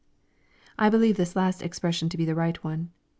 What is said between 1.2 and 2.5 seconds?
last explanation to be the